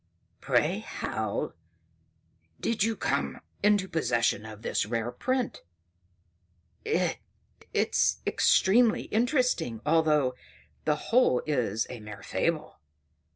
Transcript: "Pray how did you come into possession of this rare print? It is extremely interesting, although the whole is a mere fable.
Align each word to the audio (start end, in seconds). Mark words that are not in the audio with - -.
"Pray 0.39 0.79
how 0.79 1.53
did 2.59 2.81
you 2.83 2.95
come 2.95 3.39
into 3.61 3.87
possession 3.87 4.47
of 4.47 4.63
this 4.63 4.83
rare 4.87 5.11
print? 5.11 5.61
It 6.83 7.19
is 7.71 8.17
extremely 8.25 9.03
interesting, 9.03 9.79
although 9.85 10.33
the 10.85 10.95
whole 10.95 11.43
is 11.45 11.85
a 11.87 11.99
mere 11.99 12.23
fable. 12.23 12.79